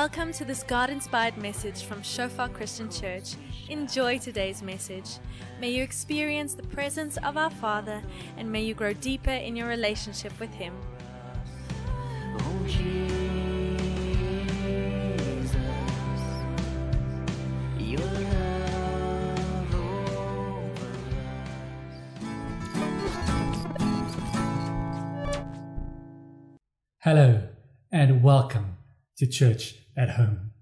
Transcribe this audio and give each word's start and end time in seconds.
Welcome 0.00 0.30
to 0.34 0.44
this 0.44 0.62
God 0.62 0.90
inspired 0.90 1.36
message 1.38 1.82
from 1.82 2.04
Shofar 2.04 2.48
Christian 2.50 2.88
Church. 2.88 3.34
Enjoy 3.68 4.16
today's 4.16 4.62
message. 4.62 5.18
May 5.60 5.70
you 5.70 5.82
experience 5.82 6.54
the 6.54 6.62
presence 6.62 7.16
of 7.16 7.36
our 7.36 7.50
Father 7.50 8.00
and 8.36 8.48
may 8.48 8.62
you 8.62 8.74
grow 8.74 8.92
deeper 8.92 9.32
in 9.32 9.56
your 9.56 9.66
relationship 9.66 10.38
with 10.38 10.54
Him. 10.54 10.72
Oh, 12.38 12.64
Jesus, 12.64 13.02
your 17.76 17.98
love 17.98 19.74
over 19.74 20.92
Hello 27.00 27.48
and 27.90 28.22
welcome 28.22 28.76
to 29.16 29.26
Church 29.26 29.74
at 29.98 30.10
Home. 30.10 30.52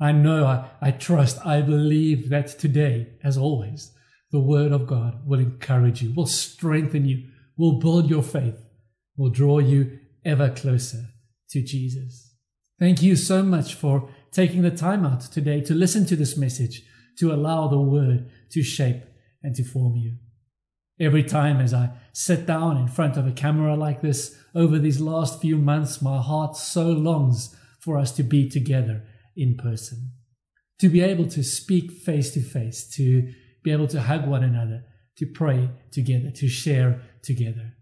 I 0.00 0.12
know, 0.12 0.44
I, 0.46 0.68
I 0.80 0.90
trust, 0.90 1.44
I 1.46 1.60
believe 1.60 2.28
that 2.30 2.58
today, 2.58 3.14
as 3.22 3.38
always, 3.38 3.92
the 4.30 4.40
Word 4.40 4.72
of 4.72 4.86
God 4.86 5.26
will 5.26 5.40
encourage 5.40 6.02
you, 6.02 6.12
will 6.14 6.26
strengthen 6.26 7.06
you, 7.06 7.28
will 7.56 7.78
build 7.78 8.10
your 8.10 8.22
faith, 8.22 8.60
will 9.16 9.30
draw 9.30 9.58
you 9.58 9.98
ever 10.24 10.50
closer 10.50 11.06
to 11.50 11.62
Jesus. 11.62 12.34
Thank 12.78 13.02
you 13.02 13.16
so 13.16 13.42
much 13.42 13.74
for 13.74 14.10
taking 14.30 14.62
the 14.62 14.70
time 14.70 15.04
out 15.04 15.22
today 15.22 15.60
to 15.62 15.74
listen 15.74 16.06
to 16.06 16.16
this 16.16 16.36
message, 16.36 16.82
to 17.18 17.32
allow 17.32 17.66
the 17.66 17.80
Word 17.80 18.30
to 18.50 18.62
shape 18.62 19.02
and 19.42 19.54
to 19.56 19.64
form 19.64 19.96
you. 19.96 20.16
Every 21.00 21.22
time 21.22 21.60
as 21.60 21.72
I 21.72 21.90
sit 22.12 22.46
down 22.46 22.76
in 22.76 22.88
front 22.88 23.16
of 23.16 23.26
a 23.26 23.32
camera 23.32 23.76
like 23.76 24.00
this 24.00 24.36
over 24.54 24.78
these 24.78 25.00
last 25.00 25.40
few 25.40 25.56
months, 25.56 26.02
my 26.02 26.20
heart 26.20 26.56
so 26.56 26.88
longs 26.88 27.56
for 27.88 27.96
us 27.96 28.12
to 28.12 28.22
be 28.22 28.46
together 28.46 29.02
in 29.34 29.56
person, 29.56 30.12
to 30.78 30.90
be 30.90 31.00
able 31.00 31.26
to 31.26 31.42
speak 31.42 31.90
face 31.90 32.30
to 32.34 32.42
face, 32.42 32.86
to 32.86 33.32
be 33.64 33.72
able 33.72 33.86
to 33.86 34.02
hug 34.02 34.26
one 34.26 34.44
another, 34.44 34.84
to 35.16 35.24
pray 35.24 35.70
together, 35.90 36.30
to 36.30 36.48
share 36.48 37.00
together. 37.22 37.72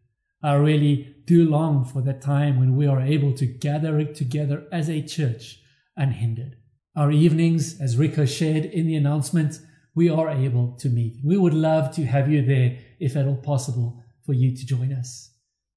I 0.45 0.55
really 0.55 1.17
do 1.25 1.51
long 1.51 1.85
for 1.85 2.03
that 2.03 2.23
time 2.23 2.57
when 2.57 2.77
we 2.77 2.87
are 2.87 3.01
able 3.01 3.33
to 3.33 3.47
gather 3.47 4.05
together 4.05 4.69
as 4.71 4.89
a 4.89 5.03
church 5.03 5.59
unhindered. 5.97 6.55
Our 6.95 7.11
evenings, 7.11 7.81
as 7.81 7.97
Rico 7.97 8.27
shared 8.27 8.65
in 8.65 8.87
the 8.87 8.95
announcement, 8.95 9.59
we 9.97 10.09
are 10.09 10.31
able 10.31 10.77
to 10.79 10.89
meet. 10.89 11.17
We 11.25 11.37
would 11.37 11.53
love 11.53 11.93
to 11.97 12.07
have 12.07 12.31
you 12.31 12.47
there 12.47 12.79
if 13.01 13.17
at 13.17 13.27
all 13.27 13.39
possible 13.39 14.05
for 14.25 14.35
you 14.35 14.57
to 14.57 14.65
join 14.65 14.93
us. 14.93 15.33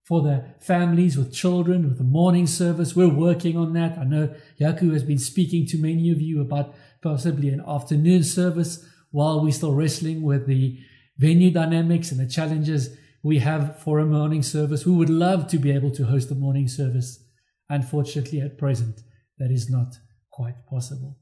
For 0.10 0.24
the 0.24 0.44
families 0.60 1.16
with 1.16 1.32
children, 1.32 1.88
with 1.88 2.00
the 2.00 2.04
morning 2.04 2.48
service, 2.48 2.96
we're 2.96 3.14
working 3.14 3.56
on 3.56 3.74
that. 3.74 3.96
I 3.96 4.06
know 4.06 4.34
Yaku 4.60 4.92
has 4.92 5.04
been 5.04 5.20
speaking 5.20 5.68
to 5.68 5.78
many 5.78 6.10
of 6.10 6.20
you 6.20 6.42
about 6.42 6.74
possibly 7.04 7.50
an 7.50 7.64
afternoon 7.68 8.24
service 8.24 8.84
while 9.12 9.40
we're 9.40 9.52
still 9.52 9.76
wrestling 9.76 10.24
with 10.24 10.48
the 10.48 10.80
venue 11.20 11.52
dynamics 11.52 12.12
and 12.12 12.20
the 12.20 12.26
challenges 12.26 12.98
we 13.22 13.38
have 13.38 13.78
for 13.84 14.00
a 14.00 14.06
morning 14.06 14.42
service. 14.42 14.84
We 14.84 14.94
would 14.94 15.12
love 15.12 15.48
to 15.50 15.60
be 15.60 15.70
able 15.70 15.92
to 15.92 16.06
host 16.06 16.32
a 16.32 16.36
morning 16.36 16.68
service. 16.68 17.24
Unfortunately, 17.70 18.42
at 18.42 18.58
present, 18.58 19.04
that 19.38 19.52
is 19.52 19.70
not 19.70 20.00
quite 20.32 20.66
possible. 20.66 21.20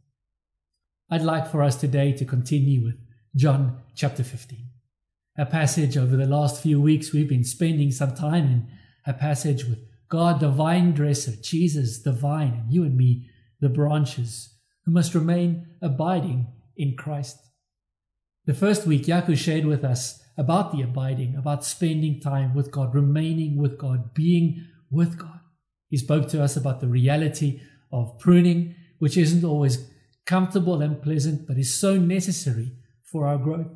I'd 1.12 1.24
like 1.24 1.52
for 1.52 1.62
us 1.62 1.76
today 1.76 2.14
to 2.14 2.24
continue 2.24 2.86
with 2.86 2.96
John 3.36 3.82
chapter 3.96 4.24
15. 4.24 4.77
A 5.40 5.46
passage 5.46 5.96
over 5.98 6.18
the 6.18 6.26
last 6.26 6.64
few 6.64 6.82
weeks 6.82 7.14
we've 7.14 7.30
been 7.30 7.44
spending 7.44 7.92
some 7.92 8.16
time 8.16 8.46
in, 8.46 8.68
a 9.06 9.14
passage 9.14 9.66
with 9.66 9.80
God, 10.10 10.40
the 10.40 10.50
vine 10.50 10.94
dresser, 10.94 11.34
Jesus, 11.42 12.02
the 12.02 12.12
vine, 12.12 12.62
and 12.64 12.74
you 12.74 12.84
and 12.84 12.98
me, 12.98 13.30
the 13.60 13.70
branches, 13.70 14.56
who 14.84 14.92
must 14.92 15.14
remain 15.14 15.68
abiding 15.80 16.48
in 16.76 16.96
Christ. 16.96 17.38
The 18.46 18.56
first 18.56 18.88
week, 18.88 19.04
Yaku 19.04 19.38
shared 19.38 19.66
with 19.66 19.84
us 19.84 20.24
about 20.38 20.72
the 20.72 20.82
abiding, 20.82 21.36
about 21.36 21.64
spending 21.64 22.20
time 22.20 22.56
with 22.56 22.72
God, 22.72 22.96
remaining 22.96 23.58
with 23.58 23.78
God, 23.78 24.16
being 24.16 24.66
with 24.90 25.20
God. 25.20 25.40
He 25.90 25.98
spoke 25.98 26.30
to 26.30 26.42
us 26.44 26.58
about 26.58 26.80
the 26.80 26.88
reality 26.88 27.62
of 27.92 28.18
pruning, 28.18 28.76
which 28.98 29.18
isn't 29.18 29.44
always 29.44 29.88
comfortable 30.26 30.82
and 30.82 31.02
pleasant, 31.02 31.48
but 31.48 31.58
is 31.58 31.80
so 31.80 31.98
necessary 31.98 32.72
for 33.04 33.28
our 33.28 33.38
growth. 33.38 33.68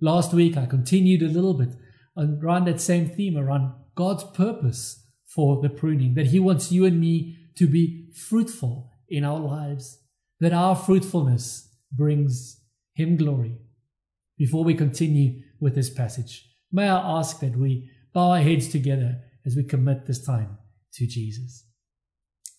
Last 0.00 0.32
week, 0.32 0.56
I 0.56 0.66
continued 0.66 1.22
a 1.22 1.28
little 1.28 1.54
bit 1.54 1.70
around 2.16 2.66
that 2.66 2.80
same 2.80 3.08
theme 3.08 3.36
around 3.36 3.74
God's 3.94 4.24
purpose 4.24 5.04
for 5.26 5.60
the 5.60 5.68
pruning, 5.68 6.14
that 6.14 6.26
He 6.26 6.40
wants 6.40 6.72
you 6.72 6.84
and 6.84 7.00
me 7.00 7.36
to 7.56 7.66
be 7.66 8.08
fruitful 8.14 8.92
in 9.08 9.24
our 9.24 9.38
lives, 9.38 9.98
that 10.40 10.52
our 10.52 10.76
fruitfulness 10.76 11.68
brings 11.92 12.60
Him 12.94 13.16
glory. 13.16 13.58
Before 14.36 14.64
we 14.64 14.74
continue 14.74 15.42
with 15.60 15.74
this 15.74 15.90
passage, 15.90 16.48
may 16.70 16.88
I 16.88 17.18
ask 17.18 17.40
that 17.40 17.56
we 17.56 17.90
bow 18.12 18.30
our 18.30 18.40
heads 18.40 18.68
together 18.68 19.20
as 19.44 19.56
we 19.56 19.64
commit 19.64 20.06
this 20.06 20.24
time 20.24 20.58
to 20.94 21.06
Jesus. 21.06 21.64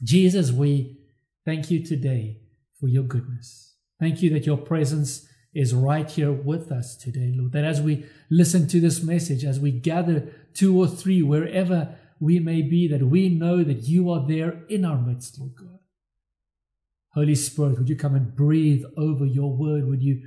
Jesus, 0.04 0.52
we 0.52 0.98
thank 1.46 1.72
you 1.72 1.86
today 1.86 2.42
for 2.80 2.88
your 2.88 3.04
goodness. 3.04 3.76
Thank 4.00 4.22
you 4.22 4.30
that 4.32 4.46
your 4.46 4.58
presence 4.58 5.28
is 5.54 5.74
right 5.74 6.10
here 6.10 6.32
with 6.32 6.72
us 6.72 6.96
today, 6.96 7.34
Lord. 7.36 7.54
That 7.54 7.66
as 7.66 7.82
we 7.82 8.06
listen 8.30 8.68
to 8.68 8.80
this 8.80 9.02
message, 9.02 9.44
as 9.44 9.60
we 9.60 9.72
gather 9.72 10.32
two 10.54 10.80
or 10.80 10.88
three, 10.88 11.22
wherever 11.22 11.96
we 12.20 12.40
may 12.40 12.62
be, 12.62 12.88
that 12.88 13.06
we 13.06 13.30
know 13.30 13.64
that 13.64 13.84
you 13.84 14.10
are 14.12 14.26
there 14.28 14.64
in 14.70 14.86
our 14.86 14.98
midst, 14.98 15.40
Lord 15.40 15.56
God. 15.56 15.80
Holy 17.14 17.36
Spirit, 17.36 17.80
would 17.80 17.90
you 17.90 17.96
come 17.96 18.16
and 18.16 18.36
breathe 18.36 18.84
over 18.96 19.26
your 19.26 19.56
word? 19.56 19.88
Would 19.88 20.04
you 20.04 20.22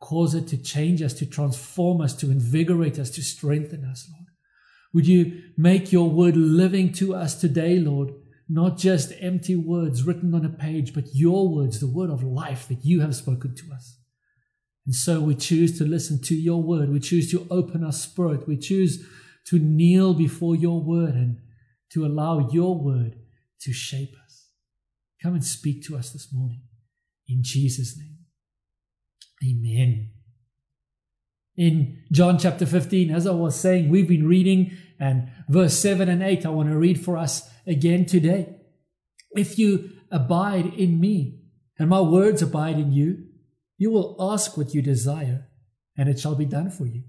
cause 0.00 0.34
it 0.34 0.46
to 0.48 0.58
change 0.58 1.00
us, 1.00 1.14
to 1.14 1.26
transform 1.26 2.00
us, 2.00 2.14
to 2.16 2.30
invigorate 2.30 2.98
us, 2.98 3.10
to 3.10 3.22
strengthen 3.22 3.84
us, 3.84 4.08
Lord? 4.12 4.26
Would 4.92 5.06
you 5.06 5.42
make 5.56 5.92
your 5.92 6.10
word 6.10 6.36
living 6.36 6.92
to 6.94 7.14
us 7.14 7.40
today, 7.40 7.78
Lord? 7.78 8.10
Not 8.48 8.76
just 8.76 9.12
empty 9.20 9.56
words 9.56 10.04
written 10.04 10.34
on 10.34 10.44
a 10.44 10.50
page, 10.50 10.94
but 10.94 11.14
your 11.14 11.48
words, 11.48 11.80
the 11.80 11.86
word 11.86 12.10
of 12.10 12.22
life 12.22 12.68
that 12.68 12.84
you 12.84 13.00
have 13.00 13.16
spoken 13.16 13.54
to 13.54 13.72
us. 13.74 13.98
And 14.86 14.94
so 14.94 15.20
we 15.20 15.34
choose 15.34 15.76
to 15.78 15.84
listen 15.84 16.22
to 16.22 16.34
your 16.34 16.62
word. 16.62 16.90
We 16.90 17.00
choose 17.00 17.30
to 17.32 17.46
open 17.50 17.84
our 17.84 17.92
spirit. 17.92 18.46
We 18.46 18.56
choose 18.56 19.04
to 19.46 19.58
kneel 19.58 20.14
before 20.14 20.54
your 20.56 20.80
word 20.80 21.14
and 21.14 21.38
to 21.92 22.06
allow 22.06 22.48
your 22.50 22.78
word 22.78 23.16
to 23.60 23.72
shape 23.72 24.14
us. 24.24 24.46
Come 25.22 25.34
and 25.34 25.44
speak 25.44 25.84
to 25.86 25.96
us 25.96 26.10
this 26.12 26.32
morning. 26.32 26.62
In 27.28 27.42
Jesus' 27.42 27.98
name. 27.98 28.18
Amen. 29.44 30.10
In 31.56 32.04
John 32.12 32.38
chapter 32.38 32.66
15, 32.66 33.10
as 33.10 33.26
I 33.26 33.32
was 33.32 33.58
saying, 33.58 33.88
we've 33.88 34.08
been 34.08 34.28
reading, 34.28 34.72
and 35.00 35.30
verse 35.48 35.76
7 35.78 36.08
and 36.08 36.22
8, 36.22 36.46
I 36.46 36.50
want 36.50 36.68
to 36.68 36.76
read 36.76 37.02
for 37.02 37.16
us 37.16 37.50
again 37.66 38.06
today. 38.06 38.56
If 39.32 39.58
you 39.58 39.90
abide 40.10 40.74
in 40.74 41.00
me, 41.00 41.40
and 41.78 41.88
my 41.88 42.00
words 42.00 42.42
abide 42.42 42.78
in 42.78 42.92
you, 42.92 43.25
you 43.76 43.90
will 43.90 44.16
ask 44.18 44.56
what 44.56 44.74
you 44.74 44.82
desire, 44.82 45.48
and 45.96 46.08
it 46.08 46.18
shall 46.18 46.34
be 46.34 46.44
done 46.44 46.70
for 46.70 46.86
you. 46.86 47.04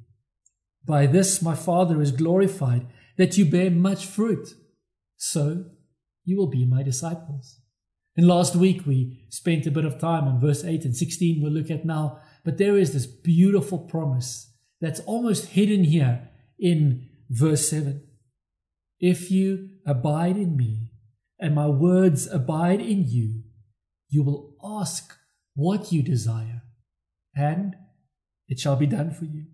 By 0.86 1.06
this 1.06 1.42
my 1.42 1.56
Father 1.56 2.02
is 2.02 2.12
glorified, 2.12 2.88
that 3.18 3.38
you 3.38 3.46
bear 3.46 3.70
much 3.70 4.06
fruit. 4.06 4.48
So 5.16 5.66
you 6.24 6.38
will 6.38 6.48
be 6.48 6.66
my 6.66 6.84
disciples. 6.84 7.60
And 8.16 8.28
last 8.28 8.56
week 8.56 8.86
we 8.86 9.26
spent 9.30 9.68
a 9.68 9.72
bit 9.72 9.86
of 9.86 10.00
time 10.00 10.28
on 10.28 10.40
verse 10.40 10.64
8 10.64 10.86
and 10.86 10.96
16 10.96 11.42
we'll 11.42 11.52
look 11.52 11.70
at 11.70 11.86
now. 11.86 12.20
But 12.44 12.58
there 12.58 12.78
is 12.78 12.94
this 12.94 13.06
beautiful 13.06 13.80
promise 13.80 14.54
that's 14.82 15.00
almost 15.02 15.48
hidden 15.48 15.84
here 15.84 16.30
in 16.60 17.10
verse 17.30 17.70
7. 17.70 18.04
If 19.00 19.30
you 19.30 19.70
abide 19.86 20.38
in 20.38 20.58
me 20.58 20.92
and 21.40 21.54
my 21.54 21.68
words 21.68 22.28
abide 22.28 22.82
in 22.82 23.04
you, 23.08 23.44
you 24.10 24.24
will 24.24 24.56
ask 24.64 25.16
what 25.54 25.92
you 25.92 26.02
desire, 26.02 26.57
and 27.38 27.76
it 28.48 28.60
shall 28.60 28.76
be 28.76 28.88
done 28.88 29.12
for 29.12 29.26
you. 29.26 29.46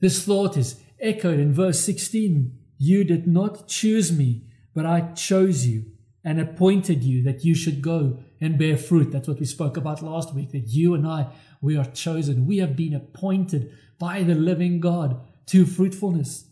This 0.00 0.24
thought 0.24 0.56
is 0.56 0.80
echoed 1.00 1.40
in 1.40 1.52
verse 1.52 1.80
16. 1.80 2.56
You 2.78 3.04
did 3.04 3.26
not 3.26 3.66
choose 3.66 4.12
me, 4.12 4.44
but 4.74 4.86
I 4.86 5.12
chose 5.12 5.66
you 5.66 5.86
and 6.24 6.40
appointed 6.40 7.02
you 7.02 7.22
that 7.24 7.44
you 7.44 7.54
should 7.54 7.82
go 7.82 8.18
and 8.40 8.58
bear 8.58 8.76
fruit. 8.76 9.10
That's 9.10 9.26
what 9.26 9.40
we 9.40 9.46
spoke 9.46 9.76
about 9.76 10.02
last 10.02 10.34
week, 10.34 10.52
that 10.52 10.68
you 10.68 10.94
and 10.94 11.06
I, 11.06 11.32
we 11.60 11.76
are 11.76 11.84
chosen. 11.84 12.46
We 12.46 12.58
have 12.58 12.76
been 12.76 12.94
appointed 12.94 13.72
by 13.98 14.22
the 14.22 14.34
living 14.34 14.78
God 14.78 15.20
to 15.46 15.66
fruitfulness, 15.66 16.50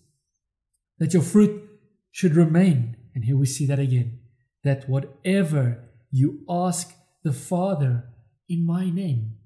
that 0.98 1.12
your 1.12 1.22
fruit 1.22 1.62
should 2.10 2.34
remain. 2.34 2.96
And 3.14 3.24
here 3.24 3.36
we 3.36 3.46
see 3.46 3.66
that 3.66 3.78
again, 3.78 4.20
that 4.64 4.88
whatever 4.88 5.84
you 6.10 6.44
ask 6.48 6.94
the 7.22 7.32
Father 7.32 8.04
in 8.48 8.66
my 8.66 8.90
name, 8.90 9.36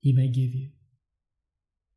he 0.00 0.12
may 0.12 0.28
give 0.28 0.54
you. 0.54 0.70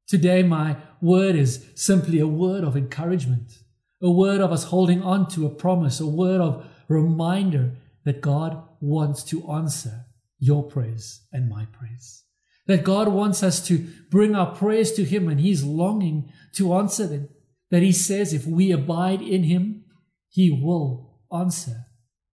Today, 0.07 0.43
my 0.43 0.77
word 1.01 1.35
is 1.35 1.65
simply 1.75 2.19
a 2.19 2.27
word 2.27 2.63
of 2.63 2.75
encouragement, 2.75 3.59
a 4.01 4.11
word 4.11 4.41
of 4.41 4.51
us 4.51 4.65
holding 4.65 5.01
on 5.01 5.27
to 5.29 5.45
a 5.45 5.49
promise, 5.49 5.99
a 5.99 6.07
word 6.07 6.41
of 6.41 6.65
reminder 6.87 7.71
that 8.03 8.21
God 8.21 8.61
wants 8.81 9.23
to 9.23 9.49
answer 9.49 10.05
your 10.39 10.63
prayers 10.63 11.21
and 11.31 11.49
my 11.49 11.65
prayers. 11.65 12.23
That 12.67 12.83
God 12.83 13.07
wants 13.07 13.43
us 13.43 13.65
to 13.67 13.87
bring 14.09 14.35
our 14.35 14.53
prayers 14.53 14.91
to 14.93 15.03
Him 15.03 15.29
and 15.29 15.39
He's 15.39 15.63
longing 15.63 16.31
to 16.55 16.73
answer 16.73 17.07
them. 17.07 17.29
That 17.71 17.81
He 17.81 17.91
says 17.91 18.33
if 18.33 18.45
we 18.45 18.71
abide 18.71 19.21
in 19.21 19.43
Him, 19.43 19.85
He 20.29 20.51
will 20.51 21.21
answer 21.33 21.85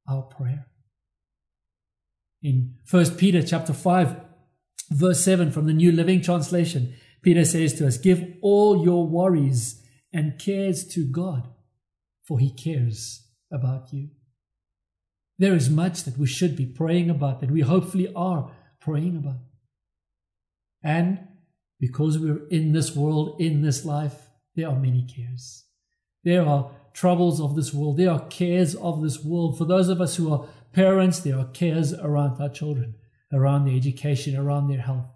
our 0.09 0.23
prayer. 0.23 0.67
In 2.43 2.75
1 2.91 3.17
Peter 3.17 3.43
chapter 3.43 3.73
5, 3.73 4.17
verse 4.91 5.25
7 5.25 5.51
from 5.51 5.67
the 5.67 5.73
New 5.73 5.93
Living 5.93 6.21
Translation, 6.21 6.95
Peter 7.23 7.45
says 7.45 7.75
to 7.75 7.87
us, 7.87 7.99
Give 7.99 8.35
all 8.43 8.85
your 8.85 9.07
worries 9.07 9.83
and 10.13 10.39
cares 10.39 10.85
to 10.89 11.05
God, 11.05 11.49
for 12.25 12.39
He 12.39 12.51
cares 12.51 13.27
about 13.53 13.93
you. 13.93 14.11
There 15.39 15.55
is 15.55 15.71
much 15.71 16.05
that 16.05 16.19
we 16.19 16.27
should 16.27 16.57
be 16.57 16.67
praying 16.67 17.09
about, 17.09 17.41
that 17.41 17.51
we 17.51 17.63
hopefully 17.63 18.13
are 18.15 18.51
praying 18.81 19.17
about. 19.17 19.41
And 20.83 21.29
because 21.79 22.19
we're 22.19 22.47
in 22.49 22.73
this 22.73 22.95
world, 22.95 23.41
in 23.41 23.63
this 23.63 23.85
life, 23.85 24.29
there 24.55 24.69
are 24.69 24.79
many 24.79 25.03
cares. 25.03 25.65
There 26.25 26.47
are 26.47 26.71
troubles 26.93 27.41
of 27.41 27.57
this 27.57 27.73
world. 27.73 27.97
There 27.97 28.11
are 28.11 28.27
cares 28.29 28.75
of 28.75 29.03
this 29.03 29.25
world. 29.25 29.57
For 29.57 29.65
those 29.65 29.89
of 29.89 30.01
us 30.01 30.17
who 30.17 30.33
are 30.33 30.47
parents, 30.73 31.21
there 31.21 31.39
are 31.39 31.47
cares 31.47 31.95
around 31.95 32.41
our 32.41 32.49
children, 32.49 32.95
around 33.33 33.65
their 33.65 33.77
education, 33.77 34.37
around 34.37 34.69
their 34.69 34.81
health. 34.81 35.07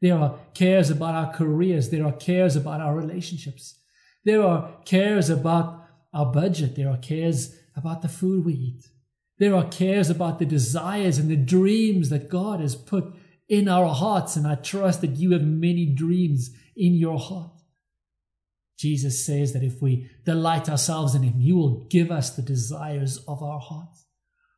There 0.00 0.16
are 0.18 0.38
cares 0.54 0.90
about 0.90 1.14
our 1.14 1.32
careers. 1.32 1.90
There 1.90 2.06
are 2.06 2.12
cares 2.12 2.56
about 2.56 2.80
our 2.80 2.94
relationships. 2.94 3.78
There 4.24 4.42
are 4.42 4.70
cares 4.84 5.30
about 5.30 5.86
our 6.12 6.26
budget. 6.26 6.76
There 6.76 6.90
are 6.90 6.98
cares 6.98 7.56
about 7.76 8.02
the 8.02 8.08
food 8.08 8.44
we 8.44 8.54
eat. 8.54 8.88
There 9.38 9.54
are 9.54 9.68
cares 9.68 10.10
about 10.10 10.38
the 10.38 10.44
desires 10.44 11.18
and 11.18 11.30
the 11.30 11.36
dreams 11.36 12.10
that 12.10 12.28
God 12.28 12.60
has 12.60 12.74
put 12.74 13.14
in 13.48 13.68
our 13.68 13.94
hearts. 13.94 14.36
And 14.36 14.46
I 14.46 14.56
trust 14.56 15.00
that 15.00 15.16
you 15.16 15.32
have 15.32 15.42
many 15.42 15.86
dreams 15.86 16.50
in 16.76 16.94
your 16.94 17.18
heart. 17.18 17.50
Jesus 18.78 19.24
says 19.24 19.52
that 19.52 19.62
if 19.62 19.80
we 19.80 20.10
delight 20.24 20.68
ourselves 20.68 21.14
in 21.14 21.22
Him, 21.22 21.38
He 21.38 21.52
will 21.52 21.86
give 21.86 22.10
us 22.10 22.30
the 22.30 22.42
desires 22.42 23.18
of 23.28 23.42
our 23.42 23.60
hearts. 23.60 24.01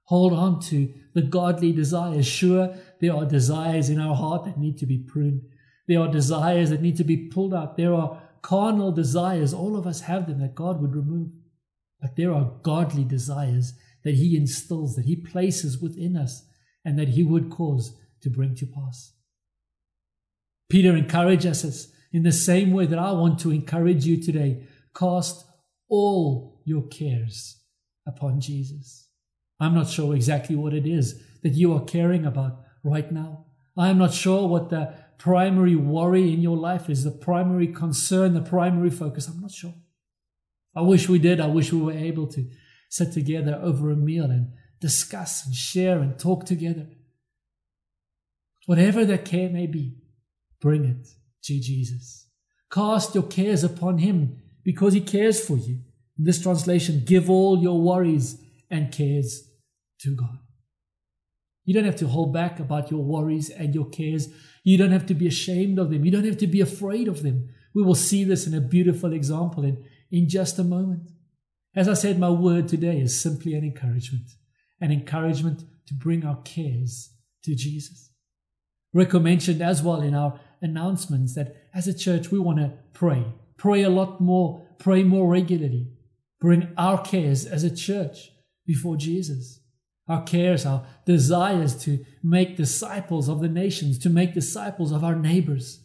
Hold 0.05 0.33
on 0.33 0.61
to 0.63 0.93
the 1.15 1.23
godly 1.23 1.73
desires. 1.73 2.27
Sure, 2.27 2.75
there 3.01 3.15
are 3.15 3.25
desires 3.25 3.89
in 3.89 4.01
our 4.01 4.15
heart 4.15 4.45
that 4.45 4.59
need 4.59 4.79
to 4.79 4.87
be 4.87 4.99
pruned. 4.99 5.43
There 5.89 6.01
are 6.01 6.09
desires 6.09 6.71
that 6.71 6.83
need 6.83 6.97
to 6.99 7.05
be 7.05 7.29
pulled 7.29 7.55
out. 7.55 7.77
There 7.77 7.95
are 7.95 8.23
carnal 8.43 8.93
desires. 8.93 9.55
All 9.55 9.77
of 9.77 9.87
us 9.87 10.03
have 10.03 10.27
them 10.27 10.41
that 10.41 10.55
God 10.55 10.81
would 10.81 10.95
remove. 10.95 11.31
But 12.01 12.17
there 12.17 12.33
are 12.33 12.53
godly 12.63 13.05
desires 13.05 13.75
that 14.03 14.15
He 14.15 14.37
instills, 14.37 14.97
that 14.97 15.07
He 15.07 15.17
places 15.17 15.81
within 15.81 16.17
us, 16.17 16.45
and 16.85 16.99
that 16.99 17.09
He 17.09 17.23
would 17.23 17.51
cause 17.51 17.97
to 18.21 18.31
bring 18.31 18.55
to 18.57 18.67
pass. 18.67 19.13
Peter 20.69 20.97
encourages 20.97 21.65
us 21.65 21.89
in 22.13 22.23
the 22.23 22.33
same 22.33 22.73
way 22.73 22.87
that 22.87 22.99
I 22.99 23.13
want 23.13 23.39
to 23.41 23.51
encourage 23.51 24.05
you 24.05 24.23
today. 24.23 24.65
Cast 24.95 25.47
all 25.89 26.61
your 26.65 26.83
cares 26.89 27.61
upon 28.07 28.41
Jesus. 28.41 29.04
I'm 29.61 29.75
not 29.75 29.89
sure 29.89 30.15
exactly 30.15 30.57
what 30.57 30.75
it 30.75 30.87
is 30.87 31.23
that 31.43 31.51
you 31.51 31.73
are 31.75 31.85
caring 31.85 32.25
about 32.27 32.61
right 32.83 33.11
now. 33.11 33.47
I 33.77 33.89
am 33.89 33.99
not 33.99 34.15
sure 34.15 34.49
what 34.49 34.71
the 34.71 34.95
primary 35.19 35.77
worry 35.77 36.33
in 36.33 36.41
your 36.41 36.57
life 36.57 36.91
is, 36.91 37.05
the 37.05 37.11
primary 37.11 37.69
concern, 37.69 38.35
the 38.35 38.41
primary 38.41 38.91
focus. 38.91 39.29
I'm 39.29 39.41
not 39.41 39.51
sure. 39.51 39.75
I 40.75 40.83
wish 40.83 41.09
we 41.09 41.19
did. 41.19 41.41
I 41.41 41.47
wish 41.47 41.73
we 41.73 41.81
were 41.81 41.93
able 41.93 42.27
to 42.29 42.49
sit 42.89 43.13
together 43.13 43.59
over 43.63 43.91
a 43.91 43.97
meal 43.97 44.25
and 44.25 44.53
discuss 44.81 45.47
and 45.47 45.55
share 45.55 45.99
and 45.99 46.19
talk 46.19 46.47
together. 46.47 46.87
Whatever 48.67 49.05
that 49.05 49.25
care 49.25 49.49
may 49.49 49.67
be, 49.67 49.97
bring 50.61 50.85
it 50.85 51.09
to 51.45 51.61
Jesus. 51.61 52.27
Cast 52.71 53.15
your 53.15 53.25
cares 53.25 53.63
upon 53.63 53.99
Him 53.99 54.43
because 54.65 54.95
He 54.95 55.01
cares 55.01 55.45
for 55.45 55.57
you. 55.57 55.81
In 56.19 56.25
this 56.25 56.43
translation, 56.43 57.03
give 57.05 57.29
all 57.29 57.61
your 57.61 57.81
worries 57.81 58.44
and 58.71 58.93
cares 58.93 59.51
to 60.01 60.15
God. 60.15 60.39
You 61.65 61.75
don't 61.75 61.85
have 61.85 61.97
to 61.97 62.09
hold 62.09 62.33
back 62.33 62.61
about 62.61 62.91
your 62.91 63.03
worries 63.03 63.49
and 63.49 63.75
your 63.75 63.89
cares. 63.89 64.29
You 64.65 64.77
don't 64.77 64.93
have 64.93 65.07
to 65.07 65.15
be 65.15 65.27
ashamed 65.27 65.79
of 65.79 65.91
them. 65.91 66.05
You 66.05 66.11
don't 66.11 66.27
have 66.27 66.39
to 66.39 66.47
be 66.47 66.61
afraid 66.61 67.09
of 67.09 67.23
them. 67.23 67.49
We 67.75 67.83
will 67.83 67.95
see 67.95 68.25
this 68.25 68.47
in 68.47 68.55
a 68.55 68.61
beautiful 68.61 69.13
example 69.13 69.65
in, 69.65 69.83
in 70.11 70.29
just 70.29 70.59
a 70.59 70.65
moment. 70.65 71.11
As 71.75 71.89
I 71.89 71.95
said, 71.95 72.19
my 72.19 72.31
word 72.31 72.69
today 72.69 73.01
is 73.01 73.21
simply 73.21 73.55
an 73.55 73.65
encouragement, 73.65 74.31
an 74.81 74.93
encouragement 74.93 75.65
to 75.87 75.95
bring 75.95 76.25
our 76.25 76.41
cares 76.43 77.11
to 77.45 77.55
Jesus. 77.55 78.11
Rico 78.93 79.19
mentioned 79.19 79.61
as 79.61 79.83
well 79.83 80.01
in 80.01 80.15
our 80.15 80.39
announcements 80.63 81.35
that 81.35 81.57
as 81.75 81.89
a 81.89 81.99
church 81.99 82.31
we 82.31 82.39
want 82.39 82.59
to 82.59 82.73
pray, 82.93 83.25
pray 83.57 83.83
a 83.83 83.91
lot 83.91 84.21
more, 84.21 84.65
pray 84.79 85.03
more 85.03 85.29
regularly, 85.29 85.89
bring 86.41 86.73
our 86.79 87.03
cares 87.03 87.45
as 87.45 87.65
a 87.65 87.75
church 87.75 88.31
before 88.67 88.97
Jesus. 88.97 89.61
Our 90.07 90.23
cares, 90.23 90.67
our 90.67 90.85
desires 91.07 91.75
to 91.85 92.05
make 92.23 92.57
disciples 92.57 93.29
of 93.29 93.41
the 93.41 93.49
nations, 93.49 93.99
to 94.01 94.11
make 94.11 94.35
disciples 94.35 94.93
of 94.93 95.03
our 95.03 95.17
neighbors, 95.17 95.81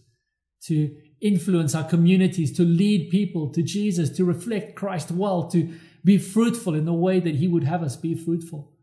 to 0.65 0.95
influence 1.21 1.73
our 1.73 1.85
communities, 1.85 2.55
to 2.57 2.63
lead 2.63 3.09
people 3.09 3.49
to 3.51 3.61
Jesus, 3.61 4.09
to 4.17 4.25
reflect 4.25 4.75
Christ 4.75 5.11
well, 5.11 5.49
to 5.51 5.73
be 6.03 6.17
fruitful 6.17 6.75
in 6.75 6.85
the 6.85 6.93
way 6.93 7.19
that 7.19 7.35
He 7.35 7.47
would 7.47 7.63
have 7.63 7.81
us 7.81 7.95
be 7.95 8.13
fruitful. 8.13 8.73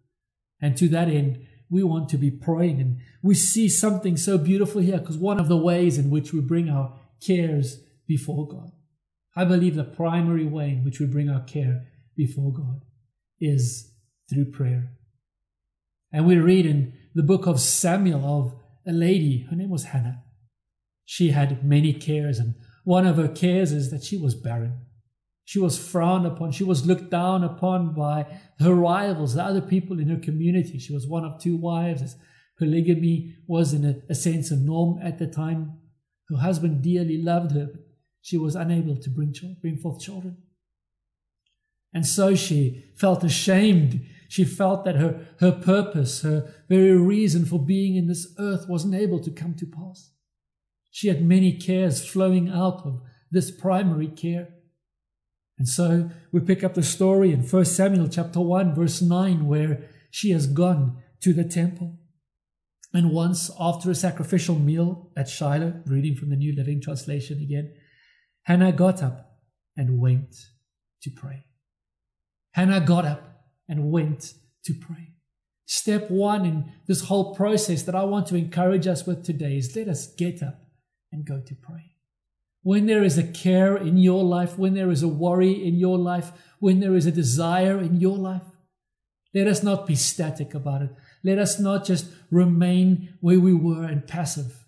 And 0.60 0.76
to 0.78 0.88
that 0.88 1.08
end, 1.08 1.46
we 1.69 1.82
want 1.82 2.08
to 2.10 2.19
be 2.19 2.31
praying. 2.31 2.81
And 2.81 2.98
we 3.22 3.34
see 3.34 3.69
something 3.69 4.16
so 4.16 4.38
beautiful 4.38 4.81
here 4.81 4.98
because 4.98 5.19
one 5.19 5.38
of 5.38 5.48
the 5.48 5.56
ways 5.56 5.98
in 5.98 6.08
which 6.08 6.32
we 6.32 6.40
bring 6.40 6.70
our 6.70 6.98
cares 7.20 7.81
before 8.06 8.46
God. 8.46 8.72
I 9.34 9.44
believe 9.44 9.75
the 9.75 9.84
primary 9.84 10.46
way 10.46 10.70
in 10.70 10.84
which 10.84 10.98
we 10.98 11.06
bring 11.06 11.28
our 11.28 11.43
care 11.43 11.88
before 12.16 12.52
God 12.52 12.81
is 13.41 13.93
through 14.29 14.50
prayer. 14.50 14.93
And 16.12 16.27
we 16.27 16.37
read 16.37 16.67
in 16.67 16.94
the 17.15 17.23
book 17.23 17.47
of 17.47 17.61
Samuel 17.61 18.25
of 18.25 18.55
a 18.87 18.93
lady, 18.93 19.47
her 19.50 19.56
name 19.56 19.71
was 19.71 19.85
Hannah. 19.85 20.23
She 21.05 21.31
had 21.31 21.65
many 21.65 21.93
cares, 21.93 22.39
and 22.39 22.55
one 22.84 23.06
of 23.06 23.17
her 23.17 23.29
cares 23.29 23.72
is 23.72 23.91
that 23.91 24.05
she 24.05 24.17
was 24.17 24.34
barren. 24.34 24.87
She 25.44 25.60
was 25.60 25.79
frowned 25.79 26.27
upon. 26.27 26.51
She 26.51 26.65
was 26.65 26.87
looked 26.87 27.10
down 27.10 27.44
upon 27.44 27.94
by 27.94 28.27
her 28.58 28.75
rivals, 28.75 29.34
the 29.34 29.44
other 29.44 29.60
people 29.60 30.01
in 30.01 30.08
her 30.08 30.19
community. 30.19 30.79
She 30.79 30.93
was 30.93 31.06
one 31.06 31.25
of 31.25 31.41
two 31.41 31.56
wives. 31.56 32.17
Polygamy 32.58 33.37
was, 33.46 33.72
in 33.72 33.84
a, 33.84 33.96
a 34.10 34.15
sense, 34.15 34.51
a 34.51 34.56
norm 34.56 34.99
at 35.03 35.19
the 35.19 35.27
time. 35.27 35.79
Her 36.29 36.39
husband 36.39 36.82
dearly 36.82 37.22
loved 37.22 37.53
her, 37.53 37.67
but 37.67 37.82
she 38.22 38.37
was 38.37 38.56
unable 38.56 38.96
to 38.96 39.10
bring, 39.10 39.32
bring 39.60 39.77
forth 39.79 40.01
children. 40.01 40.39
And 41.96 42.06
so 42.06 42.34
she 42.34 42.84
felt 42.94 43.24
ashamed. 43.24 44.05
She 44.29 44.44
felt 44.44 44.84
that 44.84 44.96
her, 44.96 45.29
her 45.41 45.50
purpose, 45.50 46.20
her 46.20 46.53
very 46.69 46.94
reason 46.94 47.46
for 47.46 47.58
being 47.58 47.96
in 47.96 48.06
this 48.06 48.34
earth 48.38 48.69
wasn't 48.69 48.96
able 48.96 49.19
to 49.20 49.31
come 49.31 49.55
to 49.55 49.65
pass. 49.65 50.10
She 50.91 51.08
had 51.08 51.24
many 51.24 51.56
cares 51.56 52.06
flowing 52.06 52.50
out 52.50 52.84
of 52.84 53.00
this 53.31 53.50
primary 53.50 54.08
care. 54.08 54.48
And 55.56 55.67
so 55.67 56.10
we 56.32 56.41
pick 56.41 56.62
up 56.62 56.74
the 56.74 56.82
story 56.82 57.32
in 57.32 57.41
1 57.41 57.65
Samuel 57.65 58.08
chapter 58.08 58.41
1 58.41 58.74
verse 58.74 59.00
9 59.00 59.46
where 59.46 59.88
she 60.10 60.32
has 60.32 60.46
gone 60.46 61.03
to 61.22 61.32
the 61.32 61.44
temple. 61.44 61.96
And 62.93 63.10
once 63.10 63.50
after 63.58 63.91
a 63.91 63.94
sacrificial 63.94 64.58
meal 64.58 65.12
at 65.17 65.31
Shiloh, 65.31 65.81
reading 65.86 66.15
from 66.15 66.29
the 66.29 66.36
New 66.36 66.55
Living 66.55 66.82
Translation 66.82 67.41
again, 67.41 67.72
Hannah 68.43 68.72
got 68.72 69.03
up 69.03 69.38
and 69.79 69.98
went 69.98 70.36
to 71.00 71.10
pray. 71.10 71.46
Hannah 72.56 72.81
got 72.81 73.05
up 73.05 73.44
and 73.69 73.91
went 73.91 74.32
to 74.65 74.72
pray. 74.72 75.13
Step 75.67 76.10
one 76.10 76.46
in 76.46 76.72
this 76.86 77.03
whole 77.03 77.34
process 77.34 77.82
that 77.82 77.94
I 77.94 78.05
want 78.05 78.29
to 78.29 78.34
encourage 78.34 78.86
us 78.86 79.06
with 79.06 79.27
today 79.27 79.58
is 79.58 79.77
let 79.77 79.89
us 79.89 80.06
get 80.15 80.43
up 80.43 80.63
and 81.13 81.27
go 81.27 81.39
to 81.39 81.55
pray. 81.55 81.93
When 82.63 82.86
there 82.86 83.05
is 83.05 83.19
a 83.19 83.27
care 83.27 83.77
in 83.77 83.98
your 83.98 84.25
life, 84.25 84.56
when 84.56 84.72
there 84.72 84.91
is 84.91 85.03
a 85.03 85.08
worry 85.08 85.53
in 85.53 85.75
your 85.75 85.98
life, 85.98 86.32
when 86.58 86.81
there 86.81 86.94
is 86.94 87.05
a 87.05 87.13
desire 87.13 87.79
in 87.79 88.01
your 88.01 88.17
life, 88.17 88.46
let 89.34 89.48
us 89.48 89.63
not 89.63 89.86
be 89.86 89.94
static 89.94 90.55
about 90.55 90.81
it. 90.81 90.91
Let 91.22 91.39
us 91.39 91.60
not 91.60 91.84
just 91.84 92.06
remain 92.31 93.19
where 93.20 93.39
we 93.39 93.53
were 93.53 93.84
and 93.84 94.08
passive. 94.08 94.65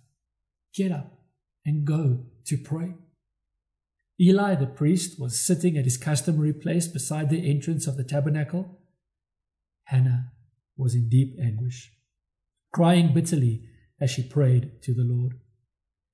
Get 0.75 0.93
up 0.93 1.19
and 1.65 1.87
go 1.87 2.27
to 2.49 2.59
pray. 2.59 2.93
Eli 4.21 4.55
the 4.57 4.67
priest 4.67 5.21
was 5.21 5.39
sitting 5.39 5.77
at 5.77 5.85
his 5.85 5.97
customary 5.97 6.53
place 6.53 6.89
beside 6.89 7.31
the 7.31 7.49
entrance 7.49 7.87
of 7.87 7.97
the 7.97 8.05
tabernacle. 8.05 8.81
Hannah 9.85 10.33
was 10.77 10.95
in 10.95 11.09
deep 11.09 11.37
anguish, 11.41 11.93
crying 12.73 13.15
bitterly 13.15 13.65
as 14.01 14.11
she 14.11 14.23
prayed 14.23 14.83
to 14.83 14.93
the 14.93 15.05
Lord. 15.05 15.35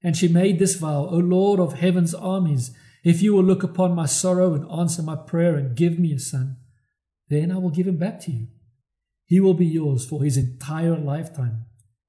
And 0.02 0.16
she 0.16 0.28
made 0.28 0.58
this 0.58 0.74
vow, 0.74 1.06
O 1.06 1.16
Lord 1.16 1.58
of 1.58 1.74
heaven's 1.74 2.14
armies, 2.14 2.76
if 3.02 3.22
you 3.22 3.34
will 3.34 3.44
look 3.44 3.62
upon 3.62 3.94
my 3.94 4.06
sorrow 4.06 4.54
and 4.54 4.70
answer 4.70 5.02
my 5.02 5.16
prayer 5.16 5.56
and 5.56 5.76
give 5.76 5.98
me 5.98 6.12
a 6.12 6.18
son, 6.18 6.56
then 7.28 7.50
I 7.50 7.56
will 7.56 7.70
give 7.70 7.86
him 7.86 7.98
back 7.98 8.20
to 8.20 8.32
you. 8.32 8.48
He 9.26 9.40
will 9.40 9.54
be 9.54 9.66
yours 9.66 10.06
for 10.06 10.22
his 10.22 10.36
entire 10.36 10.96
lifetime. 10.96 11.64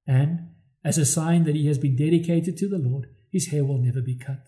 And 0.05 0.49
as 0.83 0.97
a 0.97 1.05
sign 1.05 1.45
that 1.45 1.55
he 1.55 1.67
has 1.67 1.77
been 1.77 1.95
dedicated 1.95 2.57
to 2.57 2.67
the 2.67 2.77
Lord, 2.77 3.07
his 3.31 3.47
hair 3.47 3.63
will 3.63 3.77
never 3.77 4.01
be 4.01 4.17
cut. 4.17 4.45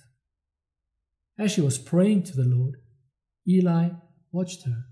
As 1.39 1.51
she 1.51 1.61
was 1.61 1.77
praying 1.77 2.23
to 2.23 2.35
the 2.35 2.47
Lord, 2.47 2.77
Eli 3.47 3.89
watched 4.31 4.65
her. 4.65 4.85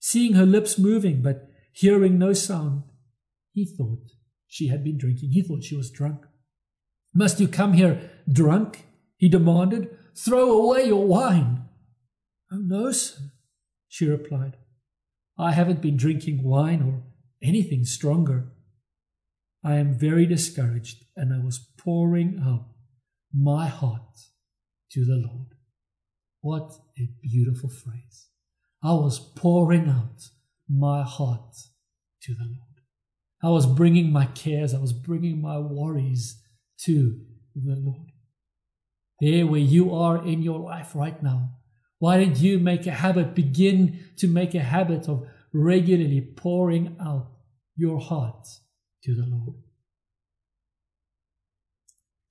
Seeing 0.00 0.34
her 0.34 0.46
lips 0.46 0.78
moving 0.78 1.22
but 1.22 1.48
hearing 1.72 2.18
no 2.18 2.32
sound, 2.32 2.84
he 3.52 3.64
thought 3.64 4.12
she 4.46 4.68
had 4.68 4.82
been 4.82 4.96
drinking. 4.96 5.30
He 5.32 5.42
thought 5.42 5.64
she 5.64 5.76
was 5.76 5.90
drunk. 5.90 6.24
Must 7.14 7.38
you 7.40 7.48
come 7.48 7.74
here 7.74 8.10
drunk? 8.30 8.86
He 9.16 9.28
demanded. 9.28 9.96
Throw 10.16 10.50
away 10.50 10.86
your 10.86 11.06
wine. 11.06 11.64
Oh, 12.50 12.56
no, 12.56 12.90
sir, 12.92 13.32
she 13.88 14.06
replied. 14.06 14.56
I 15.38 15.52
haven't 15.52 15.82
been 15.82 15.96
drinking 15.96 16.42
wine 16.42 16.82
or 16.82 17.02
anything 17.46 17.84
stronger. 17.84 18.52
I 19.62 19.74
am 19.74 19.98
very 19.98 20.24
discouraged, 20.24 21.04
and 21.14 21.32
I 21.32 21.44
was 21.44 21.58
pouring 21.76 22.40
out 22.44 22.68
my 23.34 23.66
heart 23.66 24.16
to 24.92 25.04
the 25.04 25.16
Lord. 25.16 25.48
What 26.48 26.72
a 26.98 27.10
beautiful 27.20 27.68
phrase. 27.68 28.30
I 28.82 28.94
was 28.94 29.18
pouring 29.18 29.86
out 29.86 30.30
my 30.66 31.02
heart 31.02 31.54
to 32.22 32.32
the 32.32 32.44
Lord. 32.44 32.80
I 33.42 33.50
was 33.50 33.66
bringing 33.66 34.10
my 34.10 34.24
cares, 34.24 34.72
I 34.72 34.78
was 34.78 34.94
bringing 34.94 35.42
my 35.42 35.58
worries 35.58 36.42
to 36.84 37.20
the 37.54 37.76
Lord. 37.76 38.12
There 39.20 39.46
where 39.46 39.60
you 39.60 39.94
are 39.94 40.26
in 40.26 40.40
your 40.40 40.58
life 40.58 40.94
right 40.94 41.22
now, 41.22 41.50
why 41.98 42.16
don't 42.16 42.38
you 42.38 42.58
make 42.58 42.86
a 42.86 42.92
habit, 42.92 43.34
begin 43.34 44.06
to 44.16 44.26
make 44.26 44.54
a 44.54 44.60
habit 44.60 45.06
of 45.06 45.26
regularly 45.52 46.22
pouring 46.22 46.96
out 46.98 47.28
your 47.76 48.00
heart 48.00 48.48
to 49.04 49.14
the 49.14 49.26
Lord? 49.26 49.56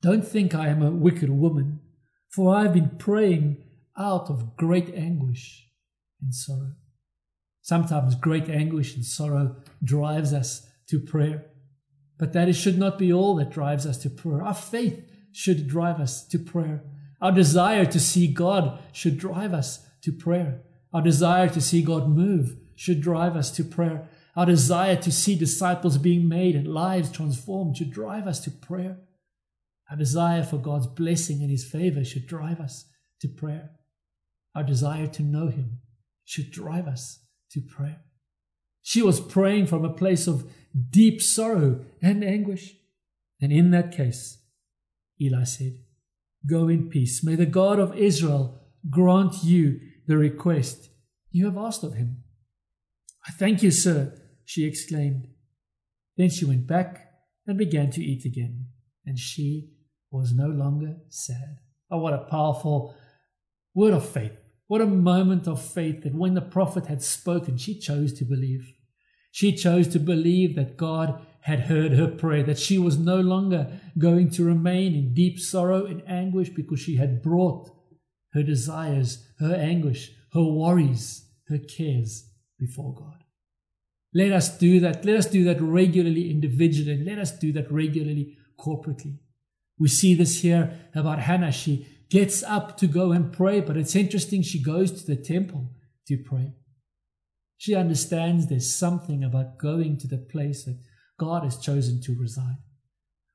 Don't 0.01 0.27
think 0.27 0.55
I 0.55 0.69
am 0.69 0.81
a 0.81 0.89
wicked 0.89 1.29
woman, 1.29 1.81
for 2.29 2.55
I 2.55 2.63
have 2.63 2.73
been 2.73 2.97
praying 2.97 3.57
out 3.97 4.29
of 4.29 4.55
great 4.55 4.93
anguish 4.93 5.67
and 6.21 6.33
sorrow. 6.33 6.73
Sometimes 7.61 8.15
great 8.15 8.49
anguish 8.49 8.95
and 8.95 9.03
sorrow 9.03 9.57
drives 9.83 10.33
us 10.33 10.67
to 10.87 10.99
prayer, 10.99 11.45
but 12.17 12.33
that 12.33 12.47
it 12.47 12.53
should 12.53 12.77
not 12.77 12.97
be 12.97 13.11
all 13.11 13.35
that 13.35 13.49
drives 13.49 13.85
us 13.85 13.97
to 13.99 14.09
prayer. 14.09 14.41
Our 14.41 14.53
faith 14.53 15.03
should 15.31 15.67
drive 15.67 15.99
us 15.99 16.25
to 16.27 16.39
prayer. 16.39 16.83
Our 17.21 17.31
desire 17.31 17.85
to 17.85 17.99
see 17.99 18.27
God 18.27 18.79
should 18.91 19.17
drive 19.17 19.53
us 19.53 19.85
to 20.03 20.11
prayer. 20.11 20.61
Our 20.93 21.01
desire 21.01 21.49
to 21.49 21.61
see 21.61 21.81
God 21.81 22.07
move 22.07 22.57
should 22.75 23.01
drive 23.01 23.35
us 23.35 23.51
to 23.51 23.63
prayer. 23.63 24.07
Our 24.35 24.45
desire 24.45 24.95
to 24.97 25.11
see 25.11 25.35
disciples 25.35 25.97
being 25.97 26.29
made 26.29 26.55
and 26.55 26.67
lives 26.67 27.11
transformed 27.11 27.75
should 27.75 27.91
drive 27.91 28.27
us 28.27 28.39
to 28.41 28.51
prayer. 28.51 28.99
Our 29.89 29.97
desire 29.97 30.43
for 30.43 30.57
God's 30.57 30.87
blessing 30.87 31.41
and 31.41 31.49
His 31.49 31.65
favor 31.65 32.05
should 32.05 32.27
drive 32.27 32.59
us 32.59 32.85
to 33.21 33.27
prayer. 33.27 33.71
Our 34.57 34.63
desire 34.63 35.05
to 35.05 35.21
know 35.21 35.49
Him 35.49 35.81
should 36.25 36.49
drive 36.49 36.87
us 36.87 37.19
to 37.51 37.61
prayer. 37.61 38.01
She 38.81 39.03
was 39.03 39.19
praying 39.19 39.67
from 39.67 39.85
a 39.85 39.93
place 39.93 40.25
of 40.25 40.51
deep 40.89 41.21
sorrow 41.21 41.85
and 42.01 42.23
anguish. 42.23 42.73
And 43.39 43.51
in 43.51 43.69
that 43.69 43.95
case, 43.95 44.41
Eli 45.21 45.43
said, 45.43 45.77
Go 46.49 46.69
in 46.69 46.89
peace. 46.89 47.23
May 47.23 47.35
the 47.35 47.45
God 47.45 47.77
of 47.77 47.95
Israel 47.95 48.59
grant 48.89 49.43
you 49.43 49.79
the 50.07 50.17
request 50.17 50.89
you 51.29 51.45
have 51.45 51.57
asked 51.57 51.83
of 51.83 51.93
him. 51.93 52.23
I 53.27 53.31
thank 53.33 53.61
you, 53.61 53.69
sir, 53.69 54.19
she 54.43 54.65
exclaimed. 54.65 55.27
Then 56.15 56.31
she 56.31 56.45
went 56.45 56.65
back 56.65 57.11
and 57.45 57.59
began 57.59 57.91
to 57.91 58.01
eat 58.01 58.25
again, 58.25 58.69
and 59.05 59.19
she 59.19 59.73
was 60.09 60.33
no 60.33 60.47
longer 60.47 60.95
sad. 61.09 61.59
Oh, 61.91 61.99
what 61.99 62.15
a 62.15 62.25
powerful 62.27 62.95
word 63.75 63.93
of 63.93 64.09
faith. 64.09 64.31
What 64.67 64.81
a 64.81 64.85
moment 64.85 65.47
of 65.47 65.61
faith 65.61 66.03
that 66.03 66.13
when 66.13 66.33
the 66.33 66.41
prophet 66.41 66.87
had 66.87 67.01
spoken, 67.01 67.57
she 67.57 67.79
chose 67.79 68.13
to 68.13 68.25
believe. 68.25 68.73
She 69.31 69.53
chose 69.53 69.87
to 69.89 69.99
believe 69.99 70.55
that 70.55 70.77
God 70.77 71.21
had 71.41 71.61
heard 71.61 71.93
her 71.93 72.07
prayer, 72.07 72.43
that 72.43 72.59
she 72.59 72.77
was 72.77 72.97
no 72.97 73.19
longer 73.19 73.79
going 73.97 74.29
to 74.31 74.43
remain 74.43 74.93
in 74.93 75.13
deep 75.13 75.39
sorrow 75.39 75.85
and 75.85 76.03
anguish 76.07 76.49
because 76.49 76.79
she 76.79 76.97
had 76.97 77.21
brought 77.21 77.69
her 78.33 78.43
desires, 78.43 79.25
her 79.39 79.55
anguish, 79.55 80.11
her 80.33 80.43
worries, 80.43 81.25
her 81.47 81.57
cares 81.57 82.29
before 82.59 82.93
God. 82.93 83.23
Let 84.13 84.31
us 84.31 84.57
do 84.57 84.79
that. 84.81 85.05
Let 85.05 85.15
us 85.17 85.27
do 85.27 85.43
that 85.45 85.61
regularly 85.61 86.29
individually. 86.29 87.03
Let 87.03 87.19
us 87.19 87.31
do 87.31 87.51
that 87.53 87.71
regularly 87.71 88.37
corporately. 88.59 89.19
We 89.79 89.87
see 89.87 90.15
this 90.15 90.41
here 90.41 90.71
about 90.95 91.19
Hannah. 91.19 91.51
She 91.51 91.87
gets 92.09 92.43
up 92.43 92.77
to 92.77 92.87
go 92.87 93.11
and 93.11 93.33
pray, 93.33 93.59
but 93.59 93.77
it's 93.77 93.95
interesting. 93.95 94.41
She 94.41 94.61
goes 94.61 94.91
to 94.91 95.05
the 95.05 95.21
temple 95.21 95.71
to 96.07 96.17
pray. 96.17 96.53
She 97.57 97.75
understands 97.75 98.47
there's 98.47 98.73
something 98.73 99.23
about 99.23 99.57
going 99.57 99.97
to 99.99 100.07
the 100.07 100.17
place 100.17 100.65
that 100.65 100.79
God 101.17 101.43
has 101.43 101.57
chosen 101.57 102.01
to 102.01 102.15
reside. 102.19 102.57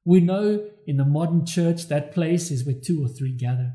We 0.04 0.20
know 0.20 0.68
in 0.86 0.96
the 0.96 1.04
modern 1.04 1.46
church 1.46 1.88
that 1.88 2.12
place 2.12 2.50
is 2.50 2.64
where 2.64 2.74
two 2.74 3.04
or 3.04 3.08
three 3.08 3.36
gather. 3.36 3.74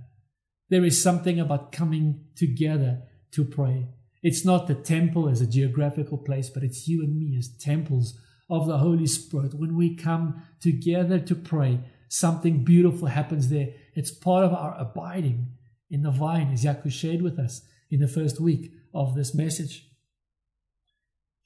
There 0.70 0.84
is 0.84 1.02
something 1.02 1.40
about 1.40 1.72
coming 1.72 2.26
together 2.36 3.04
to 3.32 3.46
pray. 3.46 3.88
It's 4.24 4.44
not 4.44 4.68
the 4.68 4.76
temple 4.76 5.30
as 5.30 5.42
a 5.42 5.48
geographical 5.48 6.18
place, 6.18 6.50
but 6.50 6.64
it's 6.64 6.88
you 6.88 7.02
and 7.02 7.18
me 7.18 7.38
as 7.38 7.56
temples 7.58 8.20
of 8.50 8.68
the 8.68 8.78
Holy 8.80 9.08
Spirit. 9.08 9.54
When 9.54 9.76
we 9.78 9.96
come 9.96 10.42
together 10.60 11.20
to 11.20 11.36
pray, 11.36 11.80
something 12.10 12.64
beautiful 12.64 13.08
happens 13.08 13.50
there. 13.50 13.70
It's 13.98 14.12
part 14.12 14.46
of 14.46 14.54
our 14.54 14.80
abiding 14.80 15.54
in 15.90 16.04
the 16.04 16.12
vine, 16.12 16.52
as 16.54 16.64
Yaku 16.64 16.92
shared 16.92 17.24
with 17.24 17.40
us 17.40 17.64
in 17.90 18.00
the 18.00 18.08
first 18.08 18.40
week 18.40 18.72
of 18.94 19.16
this 19.16 19.34
message. 19.34 19.90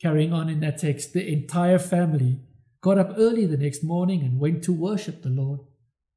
Carrying 0.02 0.34
on 0.34 0.50
in 0.50 0.60
that 0.60 0.80
text, 0.80 1.14
the 1.14 1.26
entire 1.26 1.80
family 1.80 2.42
got 2.82 2.98
up 2.98 3.14
early 3.16 3.46
the 3.46 3.56
next 3.56 3.86
morning 3.86 4.22
and 4.22 4.38
went 4.38 4.64
to 4.66 4.74
worship 4.74 5.22
the 5.22 5.30
Lord. 5.30 5.62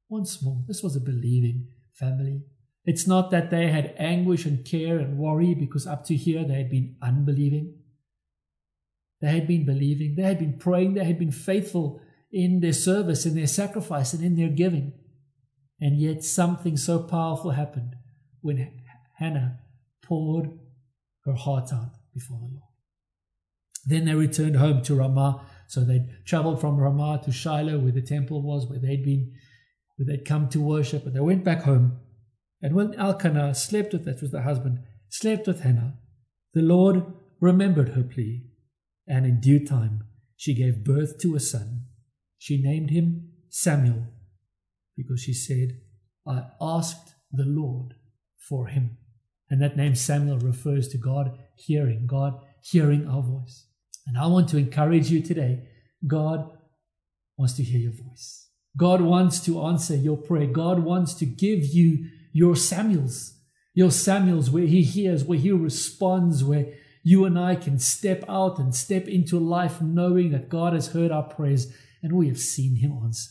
Once 0.08 0.42
more, 0.42 0.64
this 0.66 0.82
was 0.82 0.96
a 0.96 1.00
believing 1.00 1.68
family. 1.92 2.42
It's 2.84 3.06
not 3.06 3.30
that 3.30 3.52
they 3.52 3.68
had 3.68 3.94
anguish 3.96 4.44
and 4.44 4.64
care 4.64 4.98
and 4.98 5.16
worry 5.16 5.54
because 5.54 5.86
up 5.86 6.04
to 6.06 6.16
here 6.16 6.42
they 6.42 6.54
had 6.54 6.68
been 6.68 6.96
unbelieving. 7.00 7.76
They 9.20 9.28
had 9.28 9.46
been 9.46 9.64
believing, 9.64 10.16
they 10.16 10.24
had 10.24 10.40
been 10.40 10.58
praying, 10.58 10.94
they 10.94 11.04
had 11.04 11.20
been 11.20 11.30
faithful 11.30 12.00
in 12.32 12.58
their 12.58 12.72
service, 12.72 13.24
in 13.24 13.36
their 13.36 13.46
sacrifice, 13.46 14.12
and 14.12 14.24
in 14.24 14.34
their 14.34 14.48
giving. 14.48 14.94
And 15.80 16.00
yet 16.00 16.22
something 16.22 16.76
so 16.76 17.00
powerful 17.00 17.50
happened 17.50 17.94
when 18.40 18.72
Hannah 19.18 19.58
poured 20.02 20.50
her 21.24 21.34
heart 21.34 21.72
out 21.72 21.92
before 22.12 22.38
the 22.38 22.46
Lord. 22.46 22.62
Then 23.86 24.04
they 24.04 24.14
returned 24.14 24.56
home 24.56 24.82
to 24.82 24.94
Ramah. 24.94 25.46
So 25.68 25.84
they 25.84 26.06
traveled 26.24 26.60
from 26.60 26.78
Ramah 26.78 27.22
to 27.24 27.32
Shiloh, 27.32 27.78
where 27.78 27.92
the 27.92 28.02
temple 28.02 28.42
was, 28.42 28.66
where 28.66 28.78
they'd 28.78 29.04
been, 29.04 29.32
where 29.96 30.06
they'd 30.06 30.24
come 30.24 30.48
to 30.50 30.60
worship. 30.60 31.06
And 31.06 31.14
they 31.14 31.20
went 31.20 31.44
back 31.44 31.62
home. 31.62 31.98
And 32.62 32.74
when 32.74 32.94
Elkanah 32.94 33.54
slept 33.54 33.92
with, 33.92 34.04
that 34.04 34.22
was 34.22 34.30
the 34.30 34.42
husband, 34.42 34.80
slept 35.08 35.46
with 35.46 35.60
Hannah, 35.60 35.98
the 36.54 36.62
Lord 36.62 37.04
remembered 37.40 37.90
her 37.90 38.02
plea. 38.02 38.46
And 39.06 39.26
in 39.26 39.40
due 39.40 39.66
time, 39.66 40.04
she 40.36 40.54
gave 40.54 40.84
birth 40.84 41.18
to 41.20 41.34
a 41.34 41.40
son. 41.40 41.84
She 42.38 42.62
named 42.62 42.90
him 42.90 43.32
Samuel 43.50 44.06
because 44.96 45.20
she 45.20 45.32
said, 45.34 45.78
I 46.26 46.44
asked 46.60 47.14
the 47.32 47.44
Lord 47.44 47.94
for 48.36 48.66
him. 48.66 48.98
And 49.50 49.60
that 49.62 49.76
name 49.76 49.94
Samuel 49.94 50.38
refers 50.38 50.88
to 50.88 50.98
God 50.98 51.38
hearing, 51.54 52.06
God 52.06 52.40
hearing 52.62 53.06
our 53.06 53.22
voice. 53.22 53.66
And 54.06 54.18
I 54.18 54.26
want 54.26 54.48
to 54.50 54.56
encourage 54.56 55.10
you 55.10 55.22
today 55.22 55.68
God 56.06 56.50
wants 57.36 57.54
to 57.54 57.62
hear 57.62 57.80
your 57.80 57.92
voice. 57.92 58.48
God 58.76 59.00
wants 59.00 59.40
to 59.44 59.62
answer 59.62 59.94
your 59.94 60.16
prayer. 60.16 60.46
God 60.46 60.80
wants 60.80 61.14
to 61.14 61.26
give 61.26 61.64
you 61.64 62.08
your 62.32 62.56
Samuels, 62.56 63.38
your 63.72 63.90
Samuels 63.90 64.50
where 64.50 64.66
He 64.66 64.82
hears, 64.82 65.24
where 65.24 65.38
He 65.38 65.52
responds, 65.52 66.42
where 66.42 66.66
you 67.02 67.24
and 67.24 67.38
I 67.38 67.54
can 67.54 67.78
step 67.78 68.24
out 68.28 68.58
and 68.58 68.74
step 68.74 69.06
into 69.06 69.38
life 69.38 69.80
knowing 69.80 70.30
that 70.32 70.48
God 70.48 70.72
has 70.72 70.88
heard 70.88 71.12
our 71.12 71.22
prayers 71.22 71.72
and 72.02 72.12
we 72.12 72.28
have 72.28 72.38
seen 72.38 72.76
Him 72.76 72.98
answer. 73.04 73.30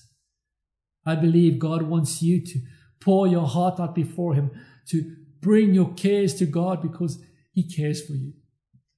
I 1.06 1.16
believe 1.16 1.60
God 1.60 1.84
wants 1.84 2.22
you 2.22 2.44
to 2.46 2.60
pour 3.00 3.28
your 3.28 3.48
heart 3.48 3.80
out 3.80 3.96
before 3.96 4.34
Him, 4.34 4.52
to 4.90 5.16
bring 5.42 5.74
your 5.74 5.94
cares 5.94 6.34
to 6.36 6.46
God 6.46 6.82
because 6.82 7.22
He 7.52 7.64
cares 7.64 8.06
for 8.06 8.14
you. 8.14 8.34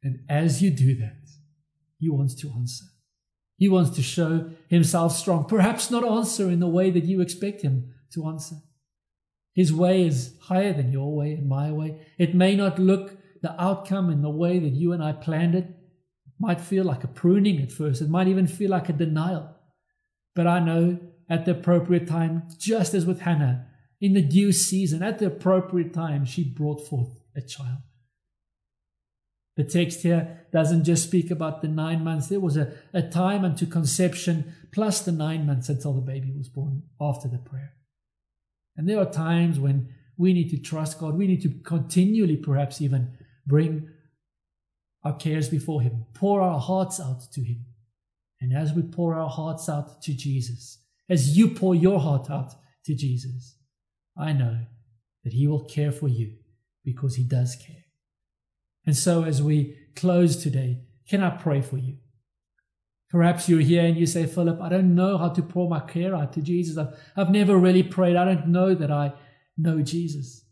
And 0.03 0.19
as 0.29 0.61
you 0.61 0.69
do 0.69 0.95
that, 0.97 1.25
he 1.97 2.09
wants 2.09 2.35
to 2.35 2.51
answer. 2.51 2.85
He 3.57 3.67
wants 3.67 3.89
to 3.95 4.03
show 4.03 4.51
himself 4.69 5.15
strong, 5.15 5.45
perhaps 5.45 5.89
not 5.89 6.07
answer 6.07 6.49
in 6.49 6.59
the 6.59 6.67
way 6.67 6.91
that 6.91 7.05
you 7.05 7.21
expect 7.21 7.63
him 7.63 7.95
to 8.13 8.27
answer. 8.27 8.57
His 9.53 9.73
way 9.73 10.05
is 10.05 10.37
higher 10.43 10.73
than 10.73 10.91
your 10.91 11.15
way 11.15 11.31
and 11.33 11.49
my 11.49 11.71
way. 11.71 12.05
It 12.19 12.35
may 12.35 12.55
not 12.55 12.77
look 12.77 13.17
the 13.41 13.59
outcome 13.59 14.11
in 14.11 14.21
the 14.21 14.29
way 14.29 14.59
that 14.59 14.73
you 14.73 14.91
and 14.91 15.03
I 15.03 15.13
planned 15.13 15.55
it, 15.55 15.65
it 15.65 16.33
might 16.39 16.61
feel 16.61 16.83
like 16.83 17.03
a 17.03 17.07
pruning 17.07 17.61
at 17.61 17.71
first, 17.71 18.01
it 18.01 18.09
might 18.09 18.27
even 18.27 18.45
feel 18.45 18.69
like 18.69 18.89
a 18.89 18.93
denial. 18.93 19.55
But 20.35 20.45
I 20.45 20.59
know 20.59 20.99
at 21.29 21.45
the 21.45 21.51
appropriate 21.51 22.07
time, 22.07 22.43
just 22.57 22.93
as 22.93 23.05
with 23.05 23.21
Hannah, 23.21 23.67
in 23.99 24.13
the 24.13 24.21
due 24.21 24.51
season, 24.51 25.01
at 25.01 25.19
the 25.19 25.27
appropriate 25.27 25.93
time, 25.93 26.25
she 26.25 26.43
brought 26.43 26.87
forth 26.87 27.19
a 27.35 27.41
child. 27.41 27.79
The 29.55 29.63
text 29.63 30.01
here 30.01 30.45
doesn't 30.51 30.83
just 30.83 31.03
speak 31.03 31.31
about 31.31 31.61
the 31.61 31.67
nine 31.69 32.03
months. 32.03 32.27
There 32.27 32.41
was 32.41 32.57
a, 32.57 32.73
a 32.93 33.01
time 33.01 33.45
unto 33.45 33.65
conception 33.65 34.53
plus 34.71 35.01
the 35.01 35.13
nine 35.13 35.45
months 35.45 35.69
until 35.69 35.93
the 35.93 36.01
baby 36.01 36.33
was 36.35 36.49
born 36.49 36.83
after 36.99 37.29
the 37.29 37.37
prayer. 37.37 37.73
And 38.75 38.89
there 38.89 38.99
are 38.99 39.09
times 39.09 39.57
when 39.59 39.93
we 40.17 40.33
need 40.33 40.49
to 40.49 40.57
trust 40.57 40.99
God. 40.99 41.15
We 41.15 41.27
need 41.27 41.41
to 41.43 41.49
continually, 41.63 42.35
perhaps 42.35 42.81
even, 42.81 43.17
bring 43.47 43.89
our 45.03 45.15
cares 45.15 45.47
before 45.47 45.81
Him, 45.81 46.05
pour 46.13 46.41
our 46.41 46.59
hearts 46.59 46.99
out 46.99 47.31
to 47.31 47.41
Him. 47.41 47.65
And 48.41 48.53
as 48.53 48.73
we 48.73 48.81
pour 48.81 49.15
our 49.15 49.29
hearts 49.29 49.69
out 49.69 50.01
to 50.03 50.13
Jesus, 50.13 50.79
as 51.09 51.37
you 51.37 51.49
pour 51.49 51.75
your 51.75 51.99
heart 51.99 52.29
out 52.29 52.53
to 52.85 52.95
Jesus, 52.95 53.57
I 54.17 54.33
know 54.33 54.59
that 55.23 55.33
He 55.33 55.47
will 55.47 55.65
care 55.65 55.91
for 55.91 56.07
you 56.07 56.33
because 56.83 57.15
He 57.15 57.23
does 57.23 57.55
care. 57.55 57.85
And 58.85 58.95
so, 58.95 59.23
as 59.23 59.41
we 59.41 59.77
close 59.95 60.37
today, 60.37 60.81
can 61.07 61.23
I 61.23 61.31
pray 61.31 61.61
for 61.61 61.77
you? 61.77 61.97
Perhaps 63.09 63.47
you're 63.47 63.61
here 63.61 63.85
and 63.85 63.97
you 63.97 64.05
say, 64.05 64.25
Philip, 64.25 64.59
I 64.61 64.69
don't 64.69 64.95
know 64.95 65.17
how 65.17 65.29
to 65.29 65.41
pour 65.41 65.69
my 65.69 65.79
care 65.79 66.15
out 66.15 66.33
to 66.33 66.41
Jesus. 66.41 66.77
I've, 66.77 66.97
I've 67.15 67.29
never 67.29 67.57
really 67.57 67.83
prayed. 67.83 68.15
I 68.15 68.25
don't 68.25 68.47
know 68.47 68.73
that 68.73 68.91
I 68.91 69.13
know 69.57 69.81
Jesus. 69.81 70.43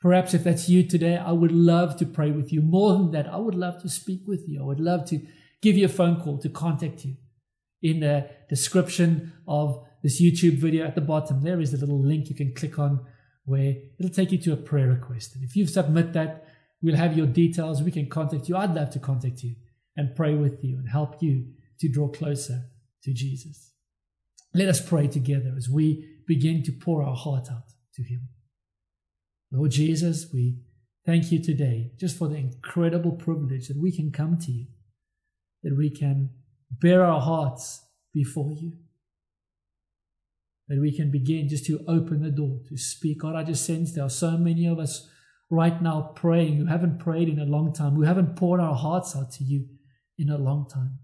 Perhaps 0.00 0.34
if 0.34 0.44
that's 0.44 0.68
you 0.68 0.82
today, 0.82 1.16
I 1.16 1.32
would 1.32 1.50
love 1.50 1.96
to 1.96 2.06
pray 2.06 2.30
with 2.30 2.52
you. 2.52 2.60
More 2.60 2.92
than 2.92 3.10
that, 3.12 3.26
I 3.26 3.38
would 3.38 3.54
love 3.54 3.80
to 3.82 3.88
speak 3.88 4.22
with 4.26 4.46
you. 4.46 4.62
I 4.62 4.66
would 4.66 4.80
love 4.80 5.06
to 5.06 5.20
give 5.62 5.76
you 5.76 5.86
a 5.86 5.88
phone 5.88 6.20
call 6.20 6.38
to 6.38 6.48
contact 6.50 7.04
you. 7.04 7.16
In 7.82 8.00
the 8.00 8.28
description 8.48 9.32
of 9.48 9.84
this 10.04 10.20
YouTube 10.20 10.58
video 10.58 10.86
at 10.86 10.94
the 10.94 11.00
bottom, 11.00 11.42
there 11.42 11.62
is 11.62 11.72
a 11.72 11.78
little 11.78 11.98
link 11.98 12.28
you 12.28 12.36
can 12.36 12.54
click 12.54 12.78
on 12.78 13.00
where 13.46 13.74
it'll 13.98 14.12
take 14.12 14.32
you 14.32 14.38
to 14.38 14.52
a 14.52 14.56
prayer 14.56 14.88
request. 14.88 15.34
And 15.34 15.42
if 15.42 15.56
you 15.56 15.66
submit 15.66 16.12
that, 16.12 16.46
we'll 16.82 16.94
have 16.94 17.16
your 17.16 17.26
details. 17.26 17.82
We 17.82 17.90
can 17.90 18.10
contact 18.10 18.46
you. 18.46 18.56
I'd 18.56 18.74
love 18.74 18.90
to 18.90 18.98
contact 18.98 19.42
you 19.42 19.56
and 19.96 20.14
pray 20.14 20.34
with 20.34 20.62
you 20.62 20.76
and 20.76 20.90
help 20.90 21.22
you 21.22 21.46
to 21.80 21.88
draw 21.88 22.08
closer 22.08 22.64
to 23.02 23.14
Jesus. 23.14 23.72
Let 24.52 24.68
us 24.68 24.86
pray 24.86 25.08
together 25.08 25.54
as 25.56 25.70
we 25.70 26.06
begin 26.26 26.62
to 26.64 26.72
pour 26.72 27.02
our 27.02 27.16
heart 27.16 27.48
out 27.50 27.72
to 27.94 28.02
Him. 28.02 28.28
Lord 29.50 29.70
Jesus, 29.70 30.26
we 30.34 30.58
thank 31.06 31.32
you 31.32 31.42
today 31.42 31.92
just 31.98 32.18
for 32.18 32.28
the 32.28 32.36
incredible 32.36 33.12
privilege 33.12 33.68
that 33.68 33.80
we 33.80 33.90
can 33.90 34.12
come 34.12 34.36
to 34.38 34.52
you, 34.52 34.66
that 35.62 35.76
we 35.78 35.88
can 35.88 36.28
bear 36.70 37.04
our 37.04 37.22
hearts 37.22 37.80
before 38.12 38.52
you, 38.52 38.72
that 40.68 40.80
we 40.80 40.94
can 40.94 41.10
begin 41.10 41.48
just 41.48 41.66
to 41.66 41.84
open 41.86 42.22
the 42.22 42.30
door 42.30 42.60
to 42.68 42.76
speak. 42.76 43.20
God, 43.20 43.36
I 43.36 43.44
just 43.44 43.66
sense 43.66 43.92
there 43.92 44.04
are 44.04 44.10
so 44.10 44.38
many 44.38 44.66
of 44.66 44.78
us 44.78 45.08
right 45.50 45.80
now 45.82 46.12
praying 46.16 46.56
who 46.56 46.66
haven't 46.66 46.98
prayed 46.98 47.28
in 47.28 47.38
a 47.38 47.44
long 47.44 47.72
time, 47.72 47.94
who 47.94 48.02
haven't 48.02 48.36
poured 48.36 48.60
our 48.60 48.74
hearts 48.74 49.14
out 49.14 49.30
to 49.32 49.44
you 49.44 49.66
in 50.18 50.30
a 50.30 50.38
long 50.38 50.66
time. 50.72 50.98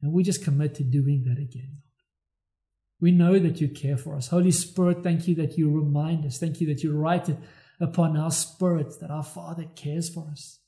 And 0.00 0.12
we 0.12 0.22
just 0.22 0.44
commit 0.44 0.74
to 0.76 0.84
doing 0.84 1.24
that 1.26 1.40
again. 1.40 1.78
We 3.00 3.10
know 3.10 3.38
that 3.38 3.60
you 3.60 3.68
care 3.68 3.96
for 3.96 4.16
us. 4.16 4.28
Holy 4.28 4.50
Spirit, 4.50 5.02
thank 5.02 5.28
you 5.28 5.34
that 5.36 5.58
you 5.58 5.70
remind 5.70 6.24
us. 6.24 6.38
Thank 6.38 6.60
you 6.60 6.66
that 6.68 6.82
you 6.82 6.96
write 6.96 7.28
it 7.28 7.36
upon 7.80 8.16
our 8.16 8.30
spirits 8.30 8.96
that 8.98 9.10
our 9.10 9.22
Father 9.22 9.64
cares 9.74 10.08
for 10.08 10.28
us. 10.30 10.60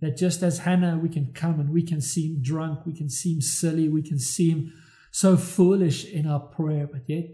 That 0.00 0.16
just 0.16 0.42
as 0.42 0.60
Hannah, 0.60 0.98
we 0.98 1.08
can 1.08 1.32
come 1.32 1.58
and 1.58 1.70
we 1.70 1.82
can 1.82 2.00
seem 2.00 2.42
drunk, 2.42 2.86
we 2.86 2.94
can 2.94 3.08
seem 3.08 3.40
silly, 3.40 3.88
we 3.88 4.02
can 4.02 4.18
seem 4.18 4.72
so 5.10 5.36
foolish 5.36 6.04
in 6.04 6.26
our 6.26 6.40
prayer, 6.40 6.88
but 6.90 7.02
yet, 7.06 7.24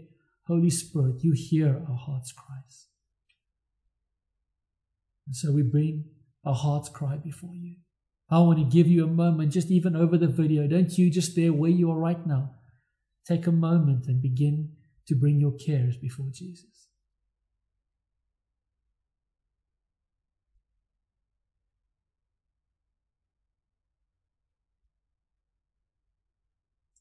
Holy 0.47 0.69
Spirit, 0.69 1.23
you 1.23 1.33
hear 1.35 1.83
our 1.89 1.97
heart's 1.97 2.31
cries. 2.31 2.87
And 5.27 5.35
so 5.35 5.51
we 5.51 5.63
bring 5.63 6.05
our 6.45 6.53
heart's 6.53 6.89
cry 6.89 7.17
before 7.17 7.55
you. 7.55 7.75
I 8.29 8.39
want 8.39 8.59
to 8.59 8.65
give 8.65 8.87
you 8.87 9.03
a 9.03 9.07
moment, 9.07 9.51
just 9.51 9.69
even 9.69 9.95
over 9.95 10.17
the 10.17 10.27
video. 10.27 10.67
Don't 10.67 10.97
you 10.97 11.11
just 11.11 11.35
there 11.35 11.53
where 11.53 11.71
you 11.71 11.91
are 11.91 11.97
right 11.97 12.25
now 12.25 12.51
take 13.25 13.47
a 13.47 13.51
moment 13.51 14.05
and 14.07 14.21
begin 14.21 14.71
to 15.07 15.15
bring 15.15 15.39
your 15.39 15.53
cares 15.53 15.97
before 15.97 16.29
Jesus. 16.31 16.89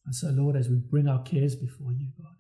And 0.07 0.14
so, 0.14 0.29
Lord, 0.29 0.57
as 0.57 0.69
we 0.69 0.77
bring 0.77 1.09
our 1.09 1.23
cares 1.23 1.57
before 1.57 1.93
you, 1.93 2.09
God, 2.19 2.37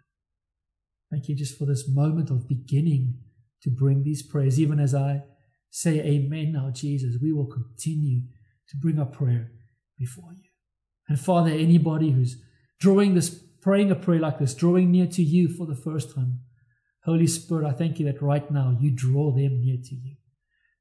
thank 1.10 1.28
you 1.28 1.34
just 1.34 1.58
for 1.58 1.64
this 1.64 1.88
moment 1.88 2.30
of 2.30 2.48
beginning 2.48 3.18
to 3.62 3.70
bring 3.70 4.02
these 4.02 4.22
prayers. 4.22 4.60
Even 4.60 4.78
as 4.78 4.94
I 4.94 5.22
say 5.70 6.00
amen 6.00 6.52
now, 6.52 6.70
Jesus, 6.70 7.16
we 7.20 7.32
will 7.32 7.46
continue 7.46 8.20
to 8.68 8.76
bring 8.76 8.98
our 8.98 9.06
prayer 9.06 9.50
before 9.98 10.32
you. 10.32 10.50
And 11.08 11.18
Father, 11.18 11.50
anybody 11.50 12.10
who's 12.10 12.36
drawing 12.80 13.14
this 13.14 13.44
praying 13.64 13.90
a 13.90 13.94
prayer 13.94 14.20
like 14.20 14.38
this, 14.38 14.54
drawing 14.54 14.90
near 14.90 15.06
to 15.06 15.22
you 15.22 15.48
for 15.48 15.66
the 15.66 15.74
first 15.74 16.14
time, 16.14 16.40
Holy 17.04 17.26
Spirit, 17.26 17.66
I 17.66 17.72
thank 17.72 17.98
you 17.98 18.04
that 18.04 18.20
right 18.20 18.48
now 18.50 18.76
you 18.78 18.90
draw 18.90 19.30
them 19.30 19.62
near 19.62 19.78
to 19.82 19.94
you. 19.94 20.16